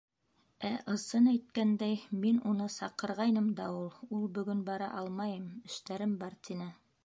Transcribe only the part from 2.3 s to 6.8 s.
уны саҡырғайным да, ул бөгөн бара алмайым, эштәрем бар, тине.